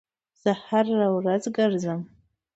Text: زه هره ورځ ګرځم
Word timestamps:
زه 0.41 0.51
هره 0.65 1.07
ورځ 1.17 1.43
ګرځم 1.57 1.99